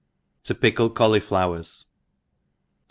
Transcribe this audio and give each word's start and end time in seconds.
7d 0.43 0.57
fickle 0.61 0.89
Caulyflowers. 0.89 1.85
TAKE 1.85 1.85
th? 1.85 1.87